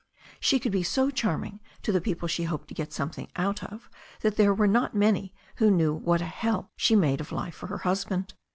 She 0.39 0.59
could 0.59 0.71
be 0.71 0.81
so 0.81 1.11
charming 1.11 1.59
to 1.83 1.91
the 1.91 2.01
people 2.01 2.27
she 2.27 2.45
hoped 2.45 2.67
to 2.69 2.73
get 2.73 2.91
something 2.91 3.27
out 3.35 3.61
of 3.63 3.87
that 4.21 4.35
there 4.35 4.51
were 4.51 4.65
not 4.65 4.95
many 4.95 5.31
who 5.57 5.69
knew 5.69 5.93
what 5.93 6.21
a 6.21 6.25
hell 6.25 6.71
she 6.75 6.95
made 6.95 7.21
of 7.21 7.31
life 7.31 7.53
for 7.53 7.67
her 7.67 7.77
husband. 7.77 8.33